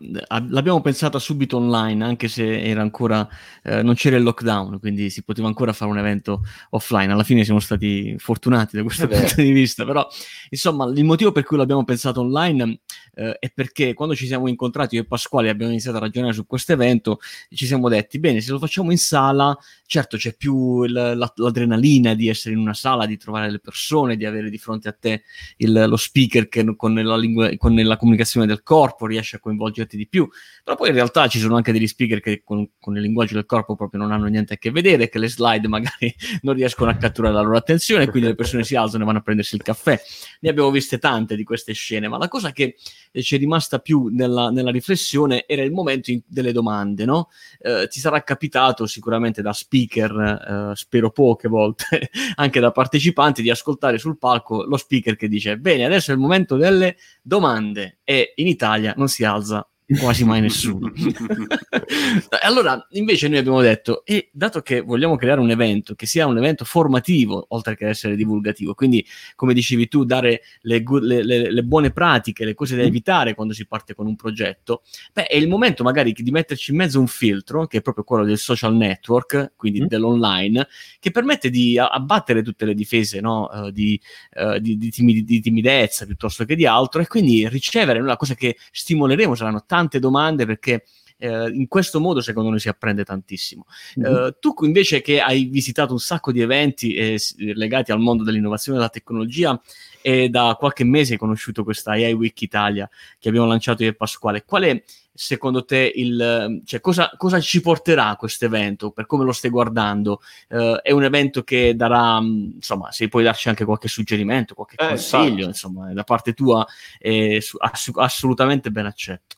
l'abbiamo 0.49 0.81
pensata 0.81 1.21
subito 1.21 1.59
online, 1.59 2.05
anche 2.05 2.27
se 2.27 2.61
era 2.61 2.81
ancora, 2.81 3.29
eh, 3.62 3.82
non 3.85 3.94
c'era 3.94 4.17
il 4.17 4.25
lockdown, 4.25 4.81
quindi 4.81 5.11
si 5.11 5.23
poteva 5.23 5.47
ancora 5.47 5.73
fare 5.73 5.93
un 5.93 5.99
evento 5.99 6.44
offline. 6.71 7.12
Alla 7.12 7.23
fine 7.23 7.44
siamo 7.44 7.61
stati 7.61 8.17
fortunati 8.19 8.77
da 8.77 8.82
questo 8.82 9.06
punto 9.06 9.35
di 9.37 9.53
vista, 9.53 9.85
però 9.85 10.05
insomma 10.49 10.87
il 10.87 11.05
motivo 11.05 11.31
per 11.31 11.44
cui 11.44 11.56
l'abbiamo 11.56 11.85
pensato 11.85 12.21
online 12.21 12.81
eh, 13.15 13.38
è 13.38 13.49
perché 13.55 13.94
quando 13.94 14.17
ci 14.17 14.27
siamo 14.27 14.49
incontrati 14.49 14.97
io 14.97 15.03
e 15.03 15.05
Pasquale 15.05 15.50
abbiamo 15.50 15.71
iniziato 15.71 15.99
a 15.99 16.00
ragionare 16.00 16.32
su 16.32 16.47
questo 16.47 16.73
evento, 16.73 17.21
ci 17.50 17.65
siamo 17.65 17.88
detti, 17.88 18.19
bene, 18.19 18.41
se 18.41 18.50
lo 18.50 18.59
facciamo 18.59 18.91
in 18.91 18.99
sala, 18.99 19.56
certo 19.87 20.17
c'è 20.17 20.34
più 20.34 20.84
l- 20.84 21.15
la- 21.17 21.32
l'adrenalina 21.37 22.15
di 22.15 22.27
essere 22.27 22.55
in 22.55 22.60
una 22.60 22.75
sala, 22.75 23.06
di 23.06 23.17
trovare 23.17 23.53
le 23.53 23.60
persone, 23.60 24.17
di 24.17 24.25
avere 24.25 24.51
di 24.51 24.58
fronte 24.58 24.89
a 24.89 24.96
te 24.99 25.22
il, 25.58 25.84
lo 25.87 25.96
speaker 25.96 26.49
che 26.49 26.75
con 26.75 26.94
la 26.94 27.19
lingua, 27.20 27.50
con 27.56 27.74
la 27.74 27.96
comunicazione 27.96 28.46
del 28.46 28.62
corpo 28.62 29.06
riesce 29.06 29.36
a 29.36 29.39
coinvolgerti 29.39 29.96
di 29.96 30.08
più. 30.08 30.29
Però 30.65 30.77
poi 30.77 30.89
in 30.89 30.94
realtà 30.94 31.29
ci 31.29 31.39
sono 31.39 31.56
anche 31.56 31.72
degli 31.72 31.86
speaker 31.86 32.20
che 32.20 32.43
con, 32.44 32.69
con 32.79 32.96
il 32.96 33.03
linguaggio 33.03 33.34
del 33.34 33.46
corpo 33.46 33.77
proprio 33.77 34.00
non 34.00 34.12
hanno 34.12 34.27
niente 34.27 34.55
a 34.55 34.56
che 34.56 34.70
vedere, 34.70 35.08
che 35.08 35.19
le 35.19 35.29
slide 35.29 35.69
magari 35.69 36.15
non 36.43 36.55
riescono 36.55 36.91
a 36.91 36.96
catturare 36.96 37.34
la 37.34 37.43
loro 37.43 37.56
attenzione, 37.56 38.08
quindi 38.08 38.29
le 38.29 38.34
persone 38.34 38.65
si 38.65 38.74
alzano 38.74 39.03
e 39.03 39.06
vanno 39.06 39.19
a 39.19 39.22
prendersi 39.22 39.55
il 39.55 39.62
caffè. 39.62 40.00
Ne 40.41 40.50
abbiamo 40.50 40.70
viste 40.70 40.98
tante 40.98 41.36
di 41.36 41.44
queste 41.44 41.72
scene, 41.72 42.08
ma 42.08 42.19
la 42.19 42.29
cosa 42.29 42.53
che 42.53 42.77
eh, 43.12 43.22
ci 43.22 43.36
è 43.36 43.39
rimasta 43.39 43.79
più 43.79 44.08
nella, 44.08 44.50
nella 44.50 44.70
riflessione 44.70 45.44
era 45.46 45.62
il 45.62 45.72
momento 45.72 46.10
in, 46.10 46.20
delle 46.27 46.53
domande, 46.53 47.05
no? 47.05 47.29
Eh, 47.58 47.89
ti 47.89 48.00
sarà 48.00 48.22
capitato 48.22 48.86
sicuramente 48.86 49.43
da 49.43 49.53
speaker, 49.53 50.70
eh, 50.72 50.77
spero 50.77 51.10
poche 51.10 51.48
volte, 51.48 52.10
anche 52.36 52.60
da 52.60 52.70
partecipanti, 52.70 53.43
di 53.43 53.50
ascoltare 53.50 53.98
sul 53.98 54.19
palco 54.19 54.65
lo 54.65 54.77
speaker 54.77 55.17
che 55.17 55.29
dice, 55.29 55.58
bene, 55.58 55.84
adesso 55.84 56.10
è 56.10 56.15
il 56.15 56.20
momento 56.20 56.56
delle 56.56 56.96
domande 57.22 58.00
e 58.05 58.32
in 58.36 58.46
Italia 58.46 58.94
non 58.96 59.08
si 59.08 59.24
alza 59.24 59.69
quasi 59.99 60.25
mai 60.25 60.41
nessuno. 60.41 60.93
allora, 62.43 62.87
invece 62.91 63.29
noi 63.29 63.39
abbiamo 63.39 63.61
detto, 63.61 64.05
e 64.05 64.29
dato 64.32 64.61
che 64.61 64.81
vogliamo 64.81 65.17
creare 65.17 65.41
un 65.41 65.51
evento 65.51 65.94
che 65.94 66.06
sia 66.06 66.27
un 66.27 66.39
evento 66.39 66.65
formativo, 66.65 67.47
oltre 67.51 67.77
che 67.77 67.89
essere 67.89 68.17
divulgativo, 68.17 68.75
quindi 68.75 69.05
come 69.35 69.55
dicevi 69.55 69.89
tu, 69.89 70.05
dare 70.05 70.43
le, 70.63 70.82
le, 71.01 71.23
le, 71.23 71.53
le 71.53 71.63
buone 71.63 71.91
pratiche, 71.91 72.44
le 72.44 72.55
cose 72.55 72.77
da 72.77 72.82
evitare 72.82 73.35
quando 73.35 73.53
si 73.53 73.67
parte 73.67 73.94
con 73.94 74.06
un 74.06 74.17
progetto, 74.17 74.82
beh, 75.13 75.27
è 75.27 75.37
il 75.37 75.49
momento 75.49 75.82
magari 75.82 76.13
di 76.13 76.31
metterci 76.31 76.70
in 76.70 76.77
mezzo 76.77 77.01
un 77.01 77.06
filtro, 77.06 77.67
che 77.67 77.79
è 77.79 77.82
proprio 77.82 78.05
quello 78.05 78.25
del 78.25 78.39
social 78.39 78.75
network, 78.75 79.53
quindi 79.56 79.82
mm. 79.82 79.87
dell'online, 79.87 80.69
che 80.99 81.11
permette 81.11 81.51
di 81.51 81.79
abbattere 81.79 82.43
tutte 82.43 82.65
le 82.65 82.75
difese 82.75 83.20
no? 83.20 83.49
uh, 83.53 83.70
di, 83.70 84.01
uh, 84.37 84.59
di, 84.59 84.79
di, 84.79 84.91
timid- 84.91 85.25
di 85.25 85.41
timidezza 85.41 86.06
piuttosto 86.06 86.44
che 86.44 86.55
di 86.55 86.67
altro, 86.67 87.01
e 87.01 87.06
quindi 87.06 87.49
ricevere 87.49 87.99
una 88.01 88.17
cosa 88.17 88.35
che 88.35 88.56
stimoleremo, 88.70 89.35
saranno 89.35 89.65
tanti 89.67 89.79
tante 89.81 89.99
domande 89.99 90.44
perché 90.44 90.84
eh, 91.17 91.51
in 91.51 91.69
questo 91.69 92.01
modo 92.01 92.20
secondo 92.20 92.51
noi 92.51 92.60
si 92.60 92.69
apprende 92.69 93.05
tantissimo. 93.05 93.67
Mm-hmm. 93.99 94.15
Uh, 94.15 94.37
tu 94.39 94.55
invece 94.63 95.01
che 95.01 95.20
hai 95.20 95.44
visitato 95.44 95.93
un 95.93 95.99
sacco 95.99 96.32
di 96.32 96.41
eventi 96.41 96.94
eh, 96.94 97.19
legati 97.55 97.93
al 97.93 98.01
mondo 98.01 98.25
dell'innovazione 98.25 98.77
e 98.79 98.81
della 98.81 98.93
tecnologia 98.93 99.60
e 100.03 100.29
da 100.29 100.56
qualche 100.58 100.84
mese 100.84 101.13
hai 101.13 101.19
conosciuto 101.19 101.63
questa 101.65 101.93
AI 101.93 102.13
Week 102.13 102.41
Italia 102.41 102.89
che 103.19 103.29
abbiamo 103.29 103.46
lanciato 103.46 103.82
io 103.82 103.91
e 103.91 103.94
Pasquale, 103.94 104.44
qual 104.44 104.65
è 104.65 104.82
secondo 105.13 105.67
te 105.67 105.93
il, 105.94 106.63
cioè, 106.65 106.81
cosa, 106.81 107.13
cosa 107.19 107.39
ci 107.41 107.60
porterà 107.60 108.17
questo 108.17 108.46
evento 108.46 108.91
per 108.91 109.05
come 109.05 109.25
lo 109.25 109.32
stai 109.32 109.51
guardando? 109.51 110.22
Uh, 110.49 110.77
è 110.77 110.93
un 110.93 111.05
evento 111.05 111.43
che 111.43 111.75
darà, 111.77 112.19
insomma, 112.19 112.91
se 112.91 113.08
puoi 113.08 113.25
darci 113.25 113.51
anche 113.51 113.67
qualche 113.67 113.89
suggerimento, 113.89 114.55
qualche 114.55 114.77
eh, 114.77 114.89
consiglio, 114.89 115.27
infatti. 115.27 115.44
insomma, 115.44 115.93
da 115.93 116.05
parte 116.05 116.32
tua 116.32 116.67
è 116.99 117.37
ass- 117.58 117.91
assolutamente 117.96 118.70
ben 118.70 118.87
accetto. 118.87 119.37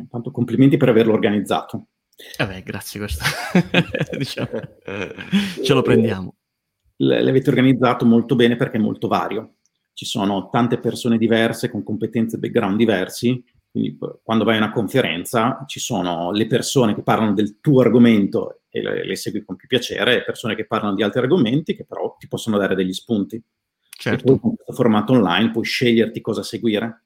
Intanto 0.00 0.30
complimenti 0.30 0.76
per 0.76 0.88
averlo 0.88 1.12
organizzato. 1.12 1.88
Eh 2.38 2.46
beh, 2.46 2.62
grazie, 2.62 3.00
questo 3.00 3.24
diciamo. 4.16 4.50
ce 5.62 5.74
lo 5.74 5.82
prendiamo. 5.82 6.34
L'avete 6.96 7.50
organizzato 7.50 8.04
molto 8.04 8.36
bene 8.36 8.56
perché 8.56 8.76
è 8.76 8.80
molto 8.80 9.08
vario. 9.08 9.56
Ci 9.92 10.04
sono 10.04 10.48
tante 10.50 10.78
persone 10.78 11.18
diverse 11.18 11.70
con 11.70 11.82
competenze 11.82 12.36
e 12.36 12.38
background 12.38 12.76
diversi, 12.76 13.42
quindi 13.70 13.98
quando 14.22 14.44
vai 14.44 14.54
a 14.54 14.58
una 14.58 14.70
conferenza 14.70 15.64
ci 15.66 15.80
sono 15.80 16.30
le 16.30 16.46
persone 16.46 16.94
che 16.94 17.02
parlano 17.02 17.32
del 17.32 17.58
tuo 17.60 17.80
argomento 17.80 18.60
e 18.68 18.82
le, 18.82 19.04
le 19.04 19.16
segui 19.16 19.44
con 19.44 19.56
più 19.56 19.66
piacere, 19.66 20.18
e 20.18 20.24
persone 20.24 20.54
che 20.54 20.66
parlano 20.66 20.94
di 20.94 21.02
altri 21.02 21.20
argomenti 21.20 21.74
che 21.74 21.84
però 21.84 22.16
ti 22.18 22.28
possono 22.28 22.58
dare 22.58 22.74
degli 22.74 22.92
spunti. 22.92 23.42
Certo. 23.96 24.22
E 24.22 24.26
poi 24.26 24.40
con 24.40 24.54
questo 24.54 24.72
formato 24.72 25.12
online 25.12 25.50
puoi 25.50 25.64
sceglierti 25.64 26.20
cosa 26.20 26.42
seguire. 26.42 27.04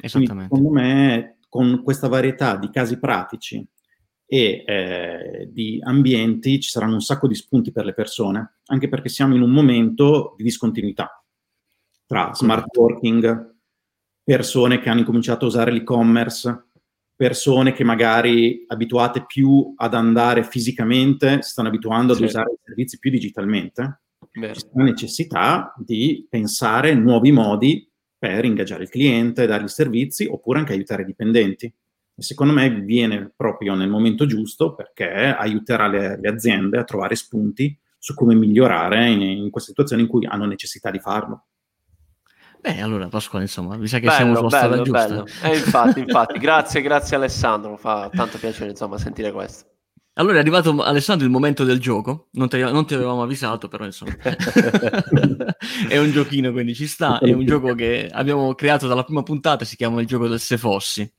Esattamente. 0.00 0.48
Quindi, 0.48 0.68
secondo 0.68 0.70
me 0.70 1.35
con 1.56 1.82
questa 1.82 2.06
varietà 2.06 2.56
di 2.56 2.68
casi 2.68 2.98
pratici 2.98 3.66
e 4.26 4.62
eh, 4.66 5.48
di 5.50 5.80
ambienti 5.82 6.60
ci 6.60 6.68
saranno 6.68 6.94
un 6.94 7.00
sacco 7.00 7.26
di 7.26 7.34
spunti 7.34 7.72
per 7.72 7.86
le 7.86 7.94
persone, 7.94 8.58
anche 8.66 8.88
perché 8.88 9.08
siamo 9.08 9.34
in 9.34 9.40
un 9.40 9.50
momento 9.50 10.34
di 10.36 10.42
discontinuità 10.42 11.24
tra 12.04 12.34
smart 12.34 12.76
working, 12.76 13.54
persone 14.22 14.80
che 14.80 14.90
hanno 14.90 15.00
incominciato 15.00 15.46
a 15.46 15.48
usare 15.48 15.72
l'e-commerce, 15.72 16.66
persone 17.16 17.72
che 17.72 17.84
magari 17.84 18.64
abituate 18.66 19.24
più 19.24 19.72
ad 19.76 19.94
andare 19.94 20.44
fisicamente 20.44 21.40
si 21.40 21.50
stanno 21.50 21.68
abituando 21.68 22.12
ad 22.12 22.18
sì. 22.18 22.24
usare 22.24 22.52
i 22.52 22.58
servizi 22.62 22.98
più 22.98 23.10
digitalmente. 23.10 24.02
Vero. 24.32 24.52
C'è 24.52 24.68
la 24.74 24.84
necessità 24.84 25.74
di 25.78 26.26
pensare 26.28 26.94
nuovi 26.94 27.32
modi 27.32 27.90
per 28.18 28.44
ingaggiare 28.44 28.84
il 28.84 28.88
cliente, 28.88 29.46
dargli 29.46 29.68
servizi 29.68 30.26
oppure 30.26 30.58
anche 30.58 30.72
aiutare 30.72 31.02
i 31.02 31.06
dipendenti. 31.06 31.66
E 32.18 32.22
secondo 32.22 32.52
me 32.52 32.70
viene 32.70 33.30
proprio 33.34 33.74
nel 33.74 33.90
momento 33.90 34.24
giusto 34.26 34.74
perché 34.74 35.06
aiuterà 35.06 35.86
le, 35.86 36.18
le 36.18 36.28
aziende 36.28 36.78
a 36.78 36.84
trovare 36.84 37.14
spunti 37.14 37.78
su 37.98 38.14
come 38.14 38.34
migliorare 38.34 39.10
in, 39.10 39.20
in 39.20 39.50
queste 39.50 39.70
situazioni 39.70 40.02
in 40.02 40.08
cui 40.08 40.24
hanno 40.26 40.46
necessità 40.46 40.90
di 40.90 40.98
farlo. 40.98 41.46
Beh, 42.60 42.80
allora 42.80 43.08
Pasquale, 43.08 43.44
insomma, 43.44 43.76
mi 43.76 43.86
sa 43.86 43.98
che 43.98 44.06
bello, 44.06 44.16
siamo 44.16 44.34
sulla 44.34 44.48
bello, 44.48 44.84
strada 44.84 45.06
bello. 45.06 45.22
giusta. 45.24 45.48
Eh, 45.48 45.56
infatti, 45.56 46.00
infatti, 46.00 46.38
grazie, 46.40 46.80
grazie 46.82 47.16
Alessandro, 47.16 47.76
fa 47.76 48.10
tanto 48.12 48.38
piacere, 48.38 48.70
insomma, 48.70 48.98
sentire 48.98 49.30
questo. 49.30 49.75
Allora 50.18 50.36
è 50.36 50.40
arrivato 50.40 50.82
Alessandro 50.82 51.26
il 51.26 51.32
momento 51.32 51.62
del 51.62 51.78
gioco, 51.78 52.28
non 52.32 52.48
ti, 52.48 52.58
non 52.58 52.86
ti 52.86 52.94
avevamo 52.94 53.22
avvisato 53.22 53.68
però 53.68 53.84
insomma. 53.84 54.16
È 55.88 55.98
un 55.98 56.10
giochino 56.10 56.52
quindi 56.52 56.74
ci 56.74 56.86
sta, 56.86 57.18
è 57.18 57.32
un 57.32 57.44
gioco 57.44 57.74
che 57.74 58.08
abbiamo 58.10 58.54
creato 58.54 58.86
dalla 58.86 59.04
prima 59.04 59.22
puntata, 59.22 59.66
si 59.66 59.76
chiama 59.76 60.00
il 60.00 60.06
gioco 60.06 60.26
del 60.26 60.40
Se 60.40 60.56
Fossi 60.56 61.10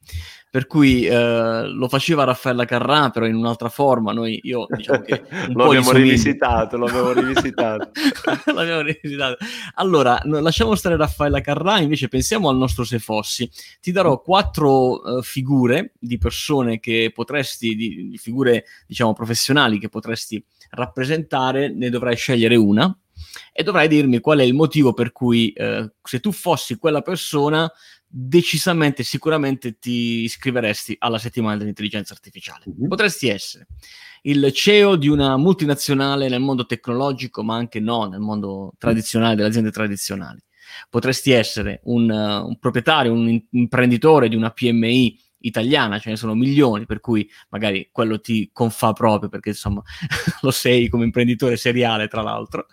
per 0.49 0.65
cui 0.65 1.05
eh, 1.05 1.67
lo 1.67 1.87
faceva 1.87 2.23
Raffaella 2.23 2.65
Carrà, 2.65 3.09
però 3.09 3.25
in 3.25 3.35
un'altra 3.35 3.69
forma. 3.69 4.13
Noi, 4.13 4.39
io, 4.43 4.65
diciamo 4.69 5.01
che 5.01 5.23
lo 5.53 5.65
abbiamo 5.65 5.91
rivisitato, 5.91 6.77
lo 6.77 6.85
abbiamo 6.85 7.11
rivisitato. 7.19 7.91
l'abbiamo 8.53 8.81
rivisitato. 8.81 9.37
Allora, 9.75 10.19
no, 10.23 10.39
lasciamo 10.39 10.75
stare 10.75 10.95
Raffaella 10.95 11.41
Carrà, 11.41 11.79
invece 11.79 12.07
pensiamo 12.07 12.49
al 12.49 12.57
nostro 12.57 12.83
Se 12.83 12.99
Fossi. 12.99 13.49
Ti 13.81 13.91
darò 13.91 14.21
quattro 14.21 15.01
uh, 15.01 15.21
figure 15.21 15.93
di 15.99 16.17
persone 16.17 16.79
che 16.79 17.11
potresti, 17.13 17.75
di, 17.75 18.07
di 18.09 18.17
figure, 18.17 18.65
diciamo, 18.87 19.13
professionali 19.13 19.79
che 19.79 19.89
potresti 19.89 20.43
rappresentare, 20.71 21.73
ne 21.73 21.89
dovrai 21.89 22.15
scegliere 22.15 22.55
una 22.55 22.97
e 23.51 23.63
dovrai 23.63 23.87
dirmi 23.87 24.19
qual 24.19 24.39
è 24.39 24.43
il 24.43 24.53
motivo 24.53 24.93
per 24.93 25.11
cui 25.11 25.51
eh, 25.51 25.91
se 26.03 26.19
tu 26.19 26.31
fossi 26.31 26.77
quella 26.77 27.01
persona 27.01 27.71
decisamente, 28.07 29.03
sicuramente 29.03 29.77
ti 29.77 30.23
iscriveresti 30.23 30.95
alla 30.99 31.17
settimana 31.17 31.57
dell'intelligenza 31.57 32.13
artificiale. 32.13 32.65
Mm-hmm. 32.69 32.87
Potresti 32.87 33.27
essere 33.27 33.67
il 34.23 34.51
CEO 34.51 34.95
di 34.95 35.07
una 35.07 35.37
multinazionale 35.37 36.29
nel 36.29 36.41
mondo 36.41 36.65
tecnologico, 36.65 37.43
ma 37.43 37.55
anche 37.55 37.79
no, 37.79 38.05
nel 38.05 38.19
mondo 38.19 38.73
tradizionale, 38.77 39.35
delle 39.35 39.47
aziende 39.49 39.71
tradizionali. 39.71 40.39
Potresti 40.89 41.31
essere 41.31 41.81
un, 41.83 42.09
uh, 42.09 42.47
un 42.47 42.57
proprietario, 42.59 43.13
un 43.13 43.41
imprenditore 43.51 44.27
di 44.27 44.35
una 44.35 44.51
PMI 44.51 45.17
italiana, 45.39 45.99
ce 45.99 46.09
ne 46.09 46.15
sono 46.15 46.33
milioni, 46.33 46.85
per 46.85 46.99
cui 46.99 47.29
magari 47.49 47.89
quello 47.91 48.19
ti 48.19 48.49
confà 48.51 48.91
proprio 48.93 49.29
perché 49.29 49.49
insomma 49.49 49.81
lo 50.41 50.51
sei 50.51 50.89
come 50.89 51.05
imprenditore 51.05 51.57
seriale, 51.57 52.07
tra 52.07 52.21
l'altro. 52.21 52.67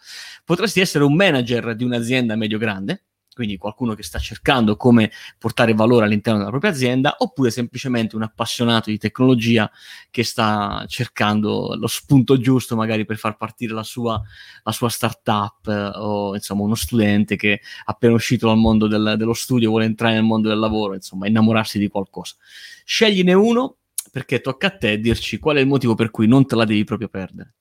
Potresti 0.44 0.80
essere 0.80 1.04
un 1.04 1.14
manager 1.14 1.74
di 1.74 1.84
un'azienda 1.84 2.36
medio-grande, 2.36 3.04
quindi 3.34 3.58
qualcuno 3.58 3.94
che 3.94 4.02
sta 4.02 4.18
cercando 4.18 4.76
come 4.76 5.10
portare 5.38 5.74
valore 5.74 6.06
all'interno 6.06 6.38
della 6.38 6.50
propria 6.50 6.70
azienda, 6.70 7.16
oppure 7.18 7.50
semplicemente 7.50 8.16
un 8.16 8.22
appassionato 8.22 8.90
di 8.90 8.98
tecnologia 8.98 9.70
che 10.10 10.24
sta 10.24 10.84
cercando 10.88 11.74
lo 11.76 11.86
spunto 11.86 12.38
giusto 12.38 12.76
magari 12.76 13.04
per 13.04 13.16
far 13.16 13.36
partire 13.36 13.74
la 13.74 13.82
sua, 13.82 14.20
la 14.62 14.72
sua 14.72 14.88
startup 14.88 15.66
eh, 15.66 15.90
o 15.96 16.34
insomma 16.34 16.62
uno 16.62 16.74
studente 16.74 17.36
che 17.36 17.60
appena 17.84 18.14
uscito 18.14 18.46
dal 18.46 18.56
mondo 18.56 18.86
del, 18.86 19.14
dello 19.18 19.34
studio 19.34 19.70
vuole 19.70 19.84
entrare 19.84 20.14
nel 20.14 20.22
mondo 20.22 20.48
del 20.48 20.58
lavoro, 20.58 20.94
insomma 20.94 21.26
innamorarsi 21.26 21.78
di 21.78 21.88
qualcosa. 21.88 22.36
Scegliene 22.84 23.32
uno 23.32 23.76
perché 24.10 24.40
tocca 24.40 24.68
a 24.68 24.76
te 24.76 25.00
dirci 25.00 25.38
qual 25.38 25.56
è 25.56 25.60
il 25.60 25.66
motivo 25.66 25.94
per 25.94 26.10
cui 26.10 26.28
non 26.28 26.46
te 26.46 26.54
la 26.54 26.64
devi 26.64 26.84
proprio 26.84 27.08
perdere. 27.08 27.54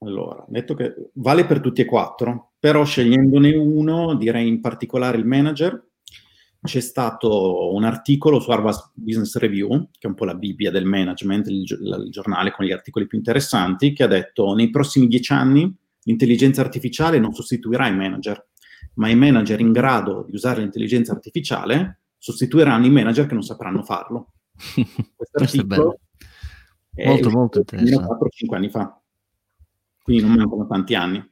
Allora, 0.00 0.44
detto 0.48 0.74
che 0.74 1.10
vale 1.14 1.46
per 1.46 1.60
tutti 1.60 1.80
e 1.80 1.86
quattro, 1.86 2.45
però 2.58 2.84
scegliendone 2.84 3.54
uno, 3.54 4.14
direi 4.14 4.48
in 4.48 4.60
particolare 4.60 5.18
il 5.18 5.26
manager, 5.26 5.84
c'è 6.62 6.80
stato 6.80 7.72
un 7.72 7.84
articolo 7.84 8.40
su 8.40 8.50
Harvard 8.50 8.90
Business 8.94 9.36
Review, 9.36 9.88
che 9.92 10.06
è 10.06 10.06
un 10.06 10.14
po' 10.14 10.24
la 10.24 10.34
Bibbia 10.34 10.70
del 10.70 10.84
management, 10.84 11.46
il, 11.46 11.62
il 11.62 12.08
giornale 12.10 12.50
con 12.50 12.64
gli 12.64 12.72
articoli 12.72 13.06
più 13.06 13.18
interessanti, 13.18 13.92
che 13.92 14.02
ha 14.02 14.08
detto 14.08 14.52
nei 14.54 14.70
prossimi 14.70 15.06
dieci 15.06 15.32
anni 15.32 15.72
l'intelligenza 16.02 16.60
artificiale 16.60 17.18
non 17.18 17.32
sostituirà 17.32 17.86
i 17.86 17.94
manager, 17.94 18.48
ma 18.94 19.08
i 19.08 19.16
manager 19.16 19.60
in 19.60 19.72
grado 19.72 20.24
di 20.26 20.34
usare 20.34 20.60
l'intelligenza 20.60 21.12
artificiale 21.12 22.00
sostituiranno 22.18 22.86
i 22.86 22.90
manager 22.90 23.26
che 23.26 23.34
non 23.34 23.42
sapranno 23.42 23.82
farlo. 23.82 24.32
Questo, 25.14 25.38
Questo 25.38 25.60
è 25.60 25.64
bello. 25.64 25.98
Molto, 27.04 27.30
molto 27.30 27.58
interessante. 27.58 28.06
4-5 28.06 28.54
anni 28.54 28.70
fa 28.70 29.00
quindi 30.06 30.22
non 30.22 30.36
mancano 30.36 30.66
tanti 30.68 30.94
anni. 30.94 31.30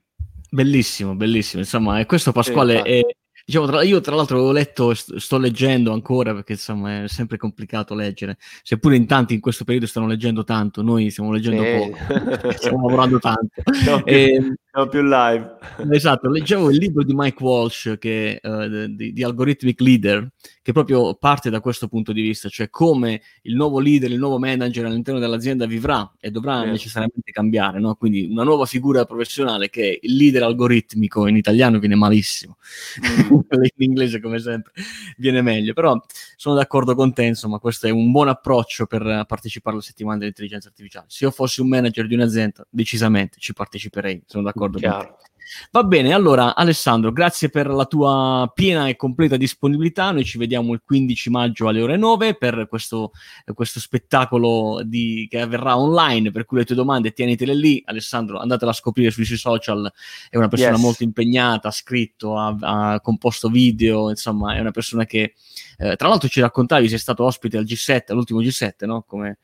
Bellissimo, 0.54 1.16
bellissimo. 1.16 1.62
Insomma, 1.62 1.98
e 1.98 2.06
questo 2.06 2.30
Pasquale 2.30 2.82
è, 2.82 3.00
Diciamo, 3.46 3.66
tra, 3.66 3.82
io 3.82 4.00
tra 4.00 4.14
l'altro 4.14 4.40
ho 4.40 4.52
letto, 4.52 4.94
st- 4.94 5.16
sto 5.16 5.36
leggendo 5.36 5.92
ancora 5.92 6.32
perché 6.32 6.52
insomma 6.52 7.02
è 7.02 7.08
sempre 7.08 7.36
complicato 7.36 7.94
leggere, 7.94 8.38
seppure 8.62 8.96
in 8.96 9.06
tanti 9.06 9.34
in 9.34 9.40
questo 9.40 9.64
periodo 9.64 9.86
stanno 9.86 10.06
leggendo 10.06 10.44
tanto, 10.44 10.80
noi 10.80 11.10
stiamo 11.10 11.30
leggendo 11.30 11.62
sì. 11.62 11.76
poco, 11.76 12.52
stiamo 12.56 12.86
lavorando 12.86 13.18
tanto. 13.18 13.62
Più, 13.62 14.02
e, 14.04 14.54
ehm, 14.82 14.88
più 14.88 15.02
live. 15.02 15.56
Esatto, 15.90 16.28
leggevo 16.28 16.70
il 16.70 16.78
libro 16.78 17.04
di 17.04 17.12
Mike 17.14 17.42
Walsh 17.42 17.94
che, 17.98 18.40
uh, 18.42 18.86
di, 18.88 19.12
di, 19.12 19.22
Algorithmic 19.22 19.80
Leader, 19.80 20.28
che 20.60 20.72
proprio 20.72 21.14
parte 21.14 21.50
da 21.50 21.60
questo 21.60 21.88
punto 21.88 22.12
di 22.12 22.22
vista, 22.22 22.48
cioè 22.48 22.70
come 22.70 23.22
il 23.42 23.54
nuovo 23.54 23.78
leader, 23.78 24.10
il 24.10 24.18
nuovo 24.18 24.38
manager 24.38 24.86
all'interno 24.86 25.20
dell'azienda 25.20 25.66
vivrà 25.66 26.10
e 26.18 26.30
dovrà 26.30 26.62
yes. 26.62 26.70
necessariamente 26.70 27.30
cambiare, 27.30 27.78
no? 27.78 27.94
quindi 27.94 28.26
una 28.30 28.42
nuova 28.42 28.66
figura 28.66 29.04
professionale 29.04 29.70
che 29.70 29.90
è 29.90 29.98
il 30.02 30.16
leader 30.16 30.42
algoritmico, 30.42 31.26
in 31.26 31.36
italiano 31.36 31.78
viene 31.78 31.94
malissimo. 31.94 32.56
Mm 33.00 33.42
in 33.76 33.90
inglese 33.90 34.20
come 34.20 34.38
sempre 34.38 34.72
viene 35.16 35.42
meglio, 35.42 35.72
però 35.72 36.00
sono 36.36 36.54
d'accordo 36.56 36.94
con 36.94 37.12
te, 37.12 37.24
insomma 37.24 37.58
questo 37.58 37.86
è 37.86 37.90
un 37.90 38.10
buon 38.10 38.28
approccio 38.28 38.86
per 38.86 39.24
partecipare 39.26 39.76
alla 39.76 39.84
settimana 39.84 40.18
dell'intelligenza 40.18 40.68
artificiale. 40.68 41.06
Se 41.08 41.24
io 41.24 41.30
fossi 41.30 41.60
un 41.60 41.68
manager 41.68 42.06
di 42.06 42.14
un'azienda, 42.14 42.66
decisamente 42.70 43.38
ci 43.38 43.52
parteciperei, 43.52 44.22
sono 44.26 44.44
d'accordo 44.44 44.63
Chiaro. 44.72 45.08
con 45.08 45.16
te. 45.16 45.33
Va 45.70 45.82
bene, 45.84 46.12
allora 46.12 46.54
Alessandro, 46.54 47.12
grazie 47.12 47.48
per 47.48 47.68
la 47.68 47.84
tua 47.84 48.50
piena 48.54 48.88
e 48.88 48.96
completa 48.96 49.36
disponibilità. 49.36 50.10
Noi 50.10 50.24
ci 50.24 50.38
vediamo 50.38 50.72
il 50.72 50.82
15 50.84 51.30
maggio 51.30 51.68
alle 51.68 51.82
ore 51.82 51.96
9 51.96 52.34
per 52.36 52.66
questo, 52.68 53.12
questo 53.52 53.80
spettacolo 53.80 54.82
di, 54.84 55.26
che 55.28 55.40
avverrà 55.40 55.76
online, 55.76 56.30
per 56.30 56.44
cui 56.44 56.58
le 56.58 56.64
tue 56.64 56.74
domande 56.74 57.12
tienitele 57.12 57.54
lì. 57.54 57.82
Alessandro, 57.84 58.38
andatela 58.38 58.70
a 58.70 58.74
scoprire 58.74 59.10
sui 59.10 59.24
suoi 59.24 59.38
social, 59.38 59.92
è 60.30 60.36
una 60.36 60.48
persona 60.48 60.72
yes. 60.72 60.80
molto 60.80 61.02
impegnata, 61.02 61.68
ha 61.68 61.72
scritto, 61.72 62.36
ha, 62.38 62.56
ha, 62.60 63.00
composto 63.00 63.48
video, 63.48 64.10
insomma 64.10 64.56
è 64.56 64.60
una 64.60 64.70
persona 64.70 65.04
che, 65.04 65.34
eh, 65.78 65.96
tra 65.96 66.08
l'altro 66.08 66.28
ci 66.28 66.40
raccontavi, 66.40 66.88
sei 66.88 66.98
stato 66.98 67.24
ospite 67.24 67.58
al 67.58 67.64
G7, 67.64 68.04
all'ultimo 68.08 68.40
G7, 68.40 68.86
no? 68.86 69.02
Come, 69.02 69.38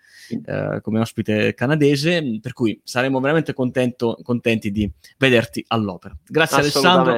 eh, 0.45 0.81
come 0.81 1.01
ospite 1.01 1.55
canadese, 1.55 2.39
per 2.41 2.53
cui 2.53 2.81
saremo 2.85 3.21
veramente 3.21 3.53
contento, 3.53 4.19
contenti 4.23 4.71
di 4.71 4.91
vederti 5.19 5.65
all'opera. 5.91 6.17
Grazie 6.27 6.59
Alessandro 6.59 7.15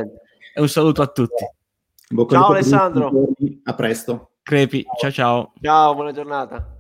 e 0.55 0.61
un 0.61 0.69
saluto 0.69 1.03
a 1.03 1.07
tutti. 1.07 1.45
Ciao 2.29 2.47
Alessandro. 2.47 3.11
A 3.65 3.75
presto. 3.75 4.31
Crepi, 4.43 4.85
ciao 4.99 5.13
ciao. 5.13 5.53
Ciao, 5.61 5.95
buona 5.95 6.13
giornata. 6.13 6.72